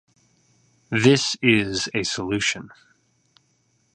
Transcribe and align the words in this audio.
This 0.89 1.37
is 1.43 1.87
a 1.93 2.01
solution. 2.01 2.71